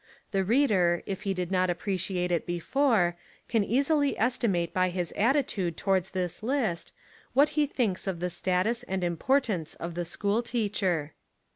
[0.31, 3.15] The reader, if he did not appreciate it before,
[3.47, 6.91] can easily estimate by his attitude towards this list,
[7.33, 11.13] what he thinks of the status and importance of the school teacher.